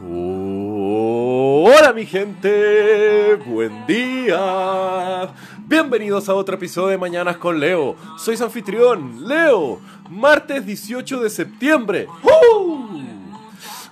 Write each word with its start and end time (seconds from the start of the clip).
Hola 0.00 1.92
mi 1.92 2.06
gente, 2.06 3.34
buen 3.46 3.84
día. 3.86 5.32
Bienvenidos 5.66 6.28
a 6.28 6.34
otro 6.34 6.54
episodio 6.54 6.90
de 6.90 6.98
Mañanas 6.98 7.38
con 7.38 7.58
Leo. 7.58 7.96
Soy 8.18 8.36
su 8.36 8.44
anfitrión, 8.44 9.26
Leo. 9.26 9.80
Martes 10.08 10.64
18 10.64 11.20
de 11.20 11.30
septiembre. 11.30 12.06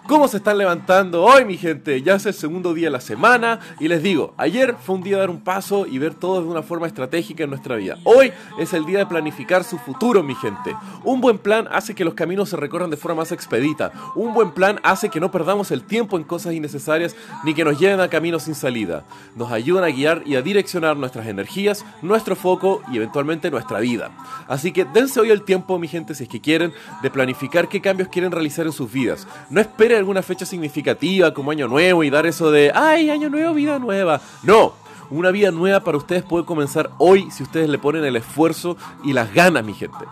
¿Cómo 0.08 0.26
se 0.26 0.38
están 0.38 0.58
levantando 0.58 1.22
hoy, 1.22 1.44
mi 1.44 1.56
gente? 1.56 2.02
Ya 2.02 2.16
es 2.16 2.26
el 2.26 2.34
segundo 2.34 2.74
día 2.74 2.88
de 2.88 2.90
la 2.90 3.00
semana 3.00 3.60
y 3.78 3.86
les 3.86 4.02
digo, 4.02 4.34
ayer 4.36 4.74
fue 4.84 4.96
un 4.96 5.02
día 5.04 5.14
de 5.14 5.20
dar 5.20 5.30
un 5.30 5.40
paso 5.40 5.86
y 5.86 5.98
ver 5.98 6.14
todo 6.14 6.42
de 6.42 6.48
una 6.48 6.62
forma 6.62 6.88
estratégica 6.88 7.44
en 7.44 7.50
nuestra 7.50 7.76
vida. 7.76 7.96
Hoy 8.02 8.32
es 8.58 8.72
el 8.72 8.84
día 8.84 8.98
de 8.98 9.06
planificar 9.06 9.62
su 9.62 9.78
futuro, 9.78 10.24
mi 10.24 10.34
gente. 10.34 10.74
Un 11.04 11.20
buen 11.20 11.38
plan 11.38 11.68
hace 11.70 11.94
que 11.94 12.04
los 12.04 12.14
caminos 12.14 12.48
se 12.48 12.56
recorran 12.56 12.90
de 12.90 12.96
forma 12.96 13.22
más 13.22 13.30
expedita. 13.30 13.92
Un 14.16 14.34
buen 14.34 14.50
plan 14.50 14.80
hace 14.82 15.08
que 15.08 15.20
no 15.20 15.30
perdamos 15.30 15.70
el 15.70 15.84
tiempo 15.84 16.16
en 16.16 16.24
cosas 16.24 16.52
innecesarias 16.52 17.14
ni 17.44 17.54
que 17.54 17.64
nos 17.64 17.78
lleven 17.78 18.00
a 18.00 18.08
caminos 18.08 18.42
sin 18.42 18.56
salida. 18.56 19.04
Nos 19.36 19.52
ayudan 19.52 19.84
a 19.84 19.88
guiar 19.88 20.24
y 20.26 20.34
a 20.34 20.42
direccionar 20.42 20.96
nuestras 20.96 21.28
energías, 21.28 21.86
nuestro 22.02 22.34
foco 22.34 22.82
y 22.90 22.96
eventualmente 22.96 23.52
nuestra 23.52 23.78
vida. 23.78 24.10
Así 24.48 24.72
que 24.72 24.84
dense 24.84 25.20
hoy 25.20 25.30
el 25.30 25.42
tiempo, 25.42 25.78
mi 25.78 25.86
gente, 25.86 26.16
si 26.16 26.24
es 26.24 26.28
que 26.28 26.40
quieren, 26.40 26.72
de 27.02 27.10
planificar 27.10 27.68
qué 27.68 27.80
cambios 27.80 28.08
quieren 28.08 28.32
realizar 28.32 28.66
en 28.66 28.72
sus 28.72 28.90
vidas. 28.92 29.28
No 29.48 29.60
esperen 29.60 29.91
alguna 29.96 30.22
fecha 30.22 30.46
significativa 30.46 31.32
como 31.32 31.50
Año 31.50 31.68
Nuevo 31.68 32.04
y 32.04 32.10
dar 32.10 32.26
eso 32.26 32.50
de, 32.50 32.72
ay, 32.74 33.10
Año 33.10 33.28
Nuevo, 33.30 33.54
vida 33.54 33.78
nueva. 33.78 34.20
No, 34.42 34.74
una 35.10 35.30
vida 35.30 35.50
nueva 35.50 35.80
para 35.80 35.98
ustedes 35.98 36.22
puede 36.22 36.44
comenzar 36.44 36.90
hoy 36.98 37.30
si 37.30 37.42
ustedes 37.42 37.68
le 37.68 37.78
ponen 37.78 38.04
el 38.04 38.16
esfuerzo 38.16 38.76
y 39.04 39.12
las 39.12 39.32
ganas, 39.34 39.64
mi 39.64 39.74
gente. 39.74 40.04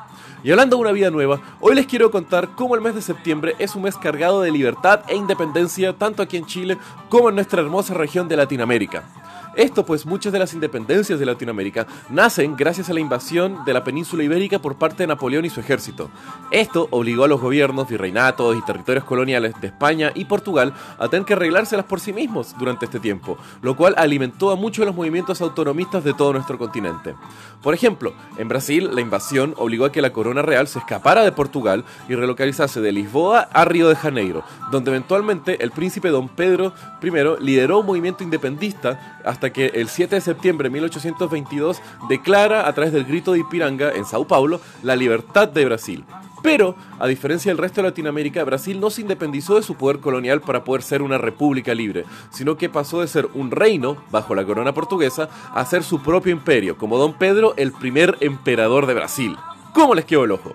Y 0.42 0.50
hablando 0.50 0.76
de 0.76 0.82
una 0.82 0.92
vida 0.92 1.10
nueva, 1.10 1.40
hoy 1.60 1.74
les 1.74 1.86
quiero 1.86 2.10
contar 2.10 2.50
cómo 2.54 2.74
el 2.74 2.80
mes 2.80 2.94
de 2.94 3.02
septiembre 3.02 3.54
es 3.58 3.74
un 3.74 3.82
mes 3.82 3.96
cargado 3.96 4.40
de 4.40 4.50
libertad 4.50 5.00
e 5.08 5.16
independencia 5.16 5.92
tanto 5.92 6.22
aquí 6.22 6.36
en 6.36 6.46
Chile 6.46 6.78
como 7.08 7.28
en 7.28 7.34
nuestra 7.34 7.60
hermosa 7.60 7.94
región 7.94 8.28
de 8.28 8.36
Latinoamérica. 8.36 9.19
Esto 9.56 9.84
pues 9.84 10.06
muchas 10.06 10.32
de 10.32 10.38
las 10.38 10.54
independencias 10.54 11.18
de 11.18 11.26
Latinoamérica 11.26 11.86
nacen 12.08 12.56
gracias 12.56 12.88
a 12.88 12.94
la 12.94 13.00
invasión 13.00 13.64
de 13.64 13.74
la 13.74 13.84
península 13.84 14.22
ibérica 14.22 14.60
por 14.60 14.76
parte 14.76 15.02
de 15.02 15.08
Napoleón 15.08 15.44
y 15.44 15.50
su 15.50 15.60
ejército. 15.60 16.10
Esto 16.50 16.88
obligó 16.90 17.24
a 17.24 17.28
los 17.28 17.40
gobiernos, 17.40 17.88
virreinatos 17.88 18.56
y 18.56 18.62
territorios 18.62 19.04
coloniales 19.04 19.54
de 19.60 19.66
España 19.68 20.12
y 20.14 20.24
Portugal 20.24 20.72
a 20.98 21.08
tener 21.08 21.26
que 21.26 21.34
arreglárselas 21.34 21.86
por 21.86 22.00
sí 22.00 22.12
mismos 22.12 22.54
durante 22.58 22.84
este 22.84 23.00
tiempo, 23.00 23.38
lo 23.62 23.76
cual 23.76 23.94
alimentó 23.96 24.50
a 24.50 24.56
muchos 24.56 24.82
de 24.82 24.86
los 24.86 24.94
movimientos 24.94 25.40
autonomistas 25.40 26.04
de 26.04 26.14
todo 26.14 26.32
nuestro 26.32 26.56
continente. 26.56 27.14
Por 27.62 27.74
ejemplo, 27.74 28.14
en 28.38 28.48
Brasil 28.48 28.90
la 28.94 29.00
invasión 29.00 29.54
obligó 29.58 29.84
a 29.84 29.92
que 29.92 30.02
la 30.02 30.12
corona 30.12 30.42
real 30.42 30.68
se 30.68 30.78
escapara 30.78 31.22
de 31.24 31.32
Portugal 31.32 31.84
y 32.08 32.14
relocalizase 32.14 32.80
de 32.80 32.92
Lisboa 32.92 33.48
a 33.52 33.64
Río 33.64 33.88
de 33.88 33.96
Janeiro, 33.96 34.44
donde 34.70 34.90
eventualmente 34.90 35.62
el 35.62 35.70
príncipe 35.70 36.08
don 36.08 36.28
Pedro 36.28 36.72
I 37.02 37.10
lideró 37.40 37.80
un 37.80 37.86
movimiento 37.86 38.22
independentista 38.22 39.18
hasta 39.24 39.39
que 39.48 39.66
el 39.66 39.88
7 39.88 40.16
de 40.16 40.20
septiembre 40.20 40.68
de 40.68 40.74
1822 40.74 41.80
declara 42.10 42.68
a 42.68 42.72
través 42.74 42.92
del 42.92 43.06
grito 43.06 43.32
de 43.32 43.38
Ipiranga 43.38 43.92
en 43.92 44.04
Sao 44.04 44.26
Paulo 44.26 44.60
la 44.82 44.94
libertad 44.94 45.48
de 45.48 45.64
Brasil. 45.64 46.04
Pero, 46.42 46.74
a 46.98 47.06
diferencia 47.06 47.50
del 47.50 47.58
resto 47.58 47.82
de 47.82 47.88
Latinoamérica, 47.88 48.44
Brasil 48.44 48.80
no 48.80 48.90
se 48.90 49.02
independizó 49.02 49.56
de 49.56 49.62
su 49.62 49.74
poder 49.74 50.00
colonial 50.00 50.40
para 50.40 50.64
poder 50.64 50.82
ser 50.82 51.02
una 51.02 51.18
república 51.18 51.74
libre, 51.74 52.04
sino 52.30 52.56
que 52.56 52.70
pasó 52.70 53.00
de 53.00 53.08
ser 53.08 53.28
un 53.34 53.50
reino, 53.50 53.96
bajo 54.10 54.34
la 54.34 54.44
corona 54.44 54.72
portuguesa, 54.72 55.28
a 55.54 55.64
ser 55.64 55.82
su 55.82 56.02
propio 56.02 56.32
imperio, 56.32 56.78
como 56.78 56.98
Don 56.98 57.14
Pedro, 57.14 57.54
el 57.56 57.72
primer 57.72 58.16
emperador 58.20 58.86
de 58.86 58.94
Brasil. 58.94 59.36
¿Cómo 59.74 59.94
les 59.94 60.04
quedó 60.04 60.24
el 60.24 60.32
ojo? 60.32 60.54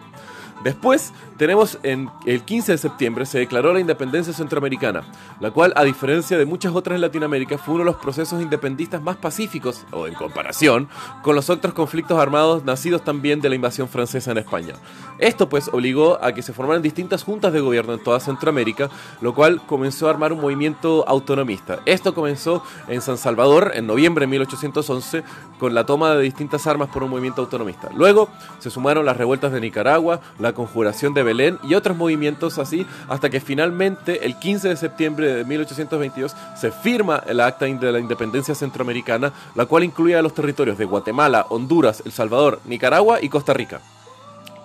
Después 0.65 1.13
tenemos 1.37 1.77
en 1.83 2.09
el 2.25 2.41
15 2.41 2.71
de 2.71 2.77
septiembre 2.79 3.27
se 3.27 3.37
declaró 3.37 3.71
la 3.71 3.79
independencia 3.79 4.33
centroamericana, 4.33 5.03
la 5.39 5.51
cual 5.51 5.71
a 5.75 5.83
diferencia 5.83 6.39
de 6.39 6.45
muchas 6.47 6.73
otras 6.73 6.95
en 6.95 7.01
Latinoamérica 7.01 7.59
fue 7.59 7.75
uno 7.75 7.83
de 7.83 7.91
los 7.91 8.01
procesos 8.01 8.41
independistas 8.41 8.99
más 8.99 9.15
pacíficos, 9.17 9.85
o 9.91 10.07
en 10.07 10.15
comparación, 10.15 10.89
con 11.21 11.35
los 11.35 11.51
otros 11.51 11.75
conflictos 11.75 12.17
armados 12.17 12.65
nacidos 12.65 13.03
también 13.03 13.41
de 13.41 13.49
la 13.49 13.55
invasión 13.55 13.87
francesa 13.87 14.31
en 14.31 14.39
España. 14.39 14.73
Esto 15.19 15.47
pues 15.47 15.69
obligó 15.71 16.17
a 16.23 16.33
que 16.33 16.41
se 16.41 16.51
formaran 16.51 16.81
distintas 16.81 17.23
juntas 17.23 17.53
de 17.53 17.59
gobierno 17.59 17.93
en 17.93 18.03
toda 18.03 18.19
Centroamérica, 18.19 18.89
lo 19.21 19.35
cual 19.35 19.61
comenzó 19.67 20.07
a 20.07 20.09
armar 20.09 20.33
un 20.33 20.41
movimiento 20.41 21.07
autonomista. 21.07 21.81
Esto 21.85 22.15
comenzó 22.15 22.63
en 22.87 23.01
San 23.01 23.19
Salvador 23.19 23.73
en 23.75 23.85
noviembre 23.85 24.23
de 24.23 24.31
1811 24.31 25.23
con 25.59 25.75
la 25.75 25.85
toma 25.85 26.15
de 26.15 26.23
distintas 26.23 26.65
armas 26.65 26.89
por 26.89 27.03
un 27.03 27.11
movimiento 27.11 27.41
autonomista. 27.41 27.91
Luego 27.95 28.29
se 28.57 28.71
sumaron 28.71 29.05
las 29.05 29.15
revueltas 29.15 29.51
de 29.51 29.61
Nicaragua, 29.61 30.21
la 30.39 30.54
conjuración 30.55 31.13
de 31.13 31.21
Belén 31.21 31.59
y 31.61 31.75
otros 31.75 31.95
movimientos 31.95 32.57
así, 32.57 32.87
hasta 33.07 33.29
que 33.29 33.39
finalmente 33.39 34.25
el 34.25 34.39
15 34.39 34.69
de 34.69 34.75
septiembre 34.75 35.33
de 35.33 35.45
1822 35.45 36.35
se 36.59 36.71
firma 36.71 37.21
el 37.27 37.39
Acta 37.39 37.65
de 37.65 37.91
la 37.91 37.99
Independencia 37.99 38.55
Centroamericana, 38.55 39.33
la 39.53 39.67
cual 39.67 39.83
incluía 39.83 40.21
los 40.23 40.33
territorios 40.33 40.77
de 40.77 40.85
Guatemala, 40.85 41.45
Honduras, 41.49 42.01
El 42.05 42.11
Salvador, 42.11 42.59
Nicaragua 42.65 43.19
y 43.21 43.29
Costa 43.29 43.53
Rica. 43.53 43.81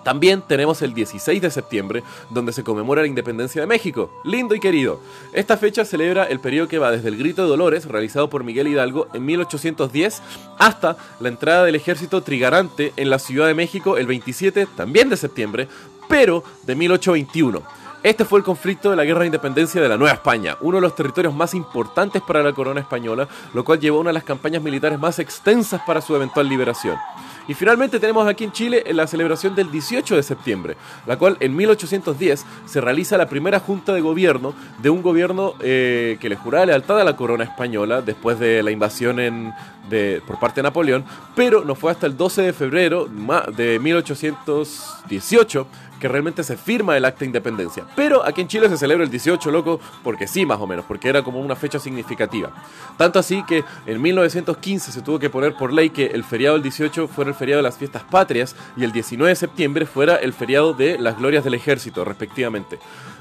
También 0.03 0.41
tenemos 0.41 0.81
el 0.81 0.93
16 0.93 1.41
de 1.41 1.51
septiembre, 1.51 2.03
donde 2.29 2.53
se 2.53 2.63
conmemora 2.63 3.01
la 3.01 3.07
independencia 3.07 3.61
de 3.61 3.67
México. 3.67 4.09
Lindo 4.23 4.55
y 4.55 4.59
querido. 4.59 4.99
Esta 5.33 5.57
fecha 5.57 5.85
celebra 5.85 6.25
el 6.25 6.39
periodo 6.39 6.67
que 6.67 6.79
va 6.79 6.91
desde 6.91 7.09
el 7.09 7.17
Grito 7.17 7.43
de 7.43 7.49
Dolores, 7.49 7.85
realizado 7.85 8.29
por 8.29 8.43
Miguel 8.43 8.67
Hidalgo 8.67 9.07
en 9.13 9.25
1810, 9.25 10.21
hasta 10.57 10.97
la 11.19 11.29
entrada 11.29 11.63
del 11.63 11.75
ejército 11.75 12.21
trigarante 12.21 12.93
en 12.97 13.09
la 13.09 13.19
Ciudad 13.19 13.47
de 13.47 13.53
México 13.53 13.97
el 13.97 14.07
27, 14.07 14.67
también 14.75 15.09
de 15.09 15.17
septiembre, 15.17 15.67
pero 16.07 16.43
de 16.63 16.75
1821. 16.75 17.61
Este 18.03 18.25
fue 18.25 18.39
el 18.39 18.45
conflicto 18.45 18.89
de 18.89 18.95
la 18.95 19.05
Guerra 19.05 19.19
de 19.19 19.27
Independencia 19.27 19.79
de 19.79 19.87
la 19.87 19.95
Nueva 19.95 20.15
España, 20.15 20.57
uno 20.61 20.77
de 20.77 20.81
los 20.81 20.95
territorios 20.95 21.35
más 21.35 21.53
importantes 21.53 22.23
para 22.23 22.41
la 22.41 22.51
corona 22.51 22.79
española, 22.79 23.27
lo 23.53 23.63
cual 23.63 23.79
llevó 23.79 23.97
a 23.97 24.01
una 24.01 24.09
de 24.09 24.15
las 24.15 24.23
campañas 24.23 24.63
militares 24.63 24.97
más 24.97 25.19
extensas 25.19 25.81
para 25.85 26.01
su 26.01 26.15
eventual 26.15 26.49
liberación. 26.49 26.97
Y 27.47 27.53
finalmente 27.53 27.99
tenemos 27.99 28.27
aquí 28.27 28.43
en 28.43 28.51
Chile 28.51 28.83
la 28.91 29.07
celebración 29.07 29.55
del 29.55 29.71
18 29.71 30.15
de 30.15 30.23
septiembre, 30.23 30.77
la 31.05 31.17
cual 31.17 31.37
en 31.39 31.55
1810 31.55 32.45
se 32.65 32.81
realiza 32.81 33.17
la 33.17 33.27
primera 33.27 33.59
junta 33.59 33.93
de 33.93 34.01
gobierno 34.01 34.53
de 34.81 34.89
un 34.89 35.01
gobierno 35.01 35.55
eh, 35.59 36.17
que 36.19 36.29
le 36.29 36.35
juraba 36.35 36.65
lealtad 36.65 36.99
a 36.99 37.03
la 37.03 37.15
corona 37.15 37.43
española 37.43 38.01
después 38.01 38.39
de 38.39 38.63
la 38.63 38.71
invasión 38.71 39.19
en, 39.19 39.53
de, 39.89 40.21
por 40.25 40.39
parte 40.39 40.61
de 40.61 40.63
Napoleón, 40.63 41.03
pero 41.35 41.63
no 41.63 41.75
fue 41.75 41.91
hasta 41.91 42.07
el 42.07 42.17
12 42.17 42.41
de 42.41 42.53
febrero 42.53 43.07
de 43.55 43.79
1818 43.79 45.67
que 46.01 46.07
realmente 46.07 46.43
se 46.43 46.57
firma 46.57 46.97
el 46.97 47.05
acta 47.05 47.19
de 47.19 47.27
independencia. 47.27 47.85
Pero 47.95 48.25
aquí 48.25 48.41
en 48.41 48.47
Chile 48.47 48.67
se 48.67 48.75
celebra 48.75 49.05
el 49.05 49.11
18, 49.11 49.51
loco, 49.51 49.79
porque 50.03 50.27
sí, 50.27 50.45
más 50.45 50.59
o 50.59 50.65
menos, 50.65 50.83
porque 50.85 51.07
era 51.07 51.21
como 51.21 51.39
una 51.39 51.55
fecha 51.55 51.77
significativa. 51.79 52.51
Tanto 52.97 53.19
así 53.19 53.43
que 53.43 53.63
en 53.85 54.01
1915 54.01 54.91
se 54.91 55.01
tuvo 55.03 55.19
que 55.19 55.29
poner 55.29 55.53
por 55.53 55.71
ley 55.71 55.91
que 55.91 56.07
el 56.07 56.23
feriado 56.23 56.55
del 56.55 56.63
18 56.63 57.07
fuera 57.07 57.30
el 57.31 57.37
feriado 57.37 57.57
de 57.57 57.63
las 57.63 57.77
fiestas 57.77 58.03
patrias 58.03 58.55
y 58.77 58.83
el 58.83 58.91
19 58.91 59.29
de 59.29 59.35
septiembre 59.35 59.85
fuera 59.85 60.15
el 60.15 60.33
feriado 60.33 60.73
de 60.73 60.99
las 60.99 61.17
glorias 61.17 61.43
del 61.43 61.55
ejército, 61.55 62.05
respectivamente. 62.05 62.79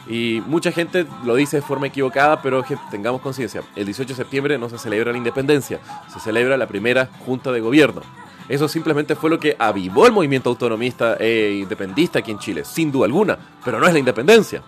Y 0.08 0.42
mucha 0.46 0.72
gente 0.72 1.06
lo 1.24 1.34
dice 1.34 1.56
de 1.56 1.62
forma 1.62 1.86
equivocada, 1.86 2.42
pero 2.42 2.64
tengamos 2.90 3.20
conciencia, 3.20 3.62
el 3.76 3.86
18 3.86 4.08
de 4.08 4.16
septiembre 4.16 4.58
no 4.58 4.68
se 4.68 4.78
celebra 4.78 5.12
la 5.12 5.18
independencia, 5.18 5.80
se 6.12 6.20
celebra 6.20 6.56
la 6.56 6.66
primera 6.66 7.08
junta 7.24 7.52
de 7.52 7.60
gobierno. 7.60 8.02
Eso 8.48 8.66
simplemente 8.66 9.14
fue 9.14 9.30
lo 9.30 9.38
que 9.38 9.54
avivó 9.58 10.06
el 10.06 10.12
movimiento 10.12 10.50
autonomista 10.50 11.16
e 11.20 11.60
independista 11.62 12.18
aquí 12.18 12.32
en 12.32 12.40
Chile, 12.40 12.64
sin 12.64 12.90
duda 12.90 13.06
alguna, 13.06 13.38
pero 13.64 13.78
no 13.78 13.86
es 13.86 13.92
la 13.92 14.00
independencia. 14.00 14.62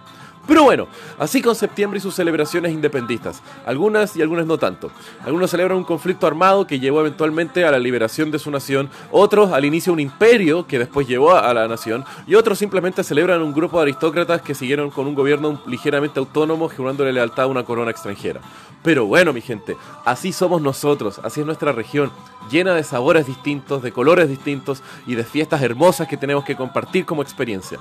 Pero 0.47 0.65
bueno, 0.65 0.89
así 1.19 1.41
con 1.41 1.55
septiembre 1.55 1.99
y 1.99 2.01
sus 2.01 2.15
celebraciones 2.15 2.73
independistas, 2.73 3.43
algunas 3.65 4.17
y 4.17 4.23
algunas 4.23 4.45
no 4.45 4.59
tanto. 4.59 4.91
Algunos 5.25 5.51
celebran 5.51 5.79
un 5.79 5.85
conflicto 5.85 6.27
armado 6.27 6.67
que 6.67 6.81
llevó 6.81 7.01
eventualmente 7.01 7.65
a 7.65 7.71
la 7.71 7.79
liberación 7.79 8.31
de 8.33 8.41
su 8.41 8.51
nación, 8.51 8.91
otros 9.13 9.53
al 9.53 9.65
inicio 9.65 9.93
de 9.93 9.95
un 9.95 10.01
imperio 10.01 10.67
que 10.67 10.81
después 10.81 11.07
llevó 11.07 11.37
a 11.37 11.55
la 11.55 11.69
nación, 11.69 12.05
y 12.27 12.35
otros 12.35 12.59
simplemente 12.59 13.05
celebran 13.05 13.41
un 13.41 13.53
grupo 13.53 13.79
de 13.79 13.83
aristócratas 13.83 14.43
que 14.43 14.55
siguieron 14.55 14.91
con 14.91 15.07
un 15.07 15.15
gobierno 15.15 15.63
ligeramente 15.67 16.19
autónomo, 16.19 16.69
jurándole 16.69 17.13
lealtad 17.13 17.45
a 17.45 17.49
una 17.49 17.63
corona 17.63 17.93
extranjera. 17.93 18.41
Pero 18.83 19.07
bueno, 19.07 19.33
mi 19.33 19.41
gente, 19.41 19.77
así 20.05 20.33
somos 20.33 20.61
nosotros, 20.61 21.21
así 21.23 21.41
es 21.41 21.47
nuestra 21.47 21.71
región, 21.71 22.11
llena 22.51 22.75
de 22.75 22.83
sabores 22.83 23.27
distintos, 23.27 23.81
de 23.81 23.93
colores 23.93 24.29
distintos 24.29 24.83
y 25.07 25.15
de 25.15 25.23
fiestas 25.23 25.63
hermosas 25.63 26.09
que 26.09 26.17
tenemos 26.17 26.45
que 26.45 26.57
compartir 26.57 27.05
como 27.05 27.23
experiencia. 27.23 27.79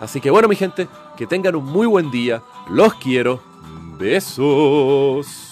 Así 0.00 0.20
que 0.20 0.30
bueno, 0.30 0.48
mi 0.48 0.56
gente, 0.56 0.88
que 1.16 1.26
tengan 1.26 1.54
un 1.54 1.64
muy 1.64 1.86
buen 1.86 2.10
día, 2.10 2.42
los 2.70 2.94
quiero, 2.94 3.40
besos. 3.98 5.49